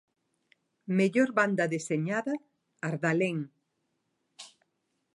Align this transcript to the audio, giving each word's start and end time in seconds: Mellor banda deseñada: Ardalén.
Mellor 0.97 1.29
banda 1.39 1.71
deseñada: 1.75 2.35
Ardalén. 2.89 3.37